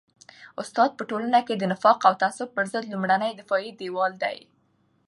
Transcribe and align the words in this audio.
استاد 0.61 0.89
په 0.95 1.03
ټولنه 1.09 1.39
کي 1.47 1.53
د 1.57 1.63
نفاق 1.71 1.99
او 2.07 2.13
تعصب 2.21 2.47
پر 2.55 2.65
ضد 2.71 2.83
لومړنی 2.91 3.31
دفاعي 3.39 3.69
دیوال 3.79 4.13
دی. 4.23 4.37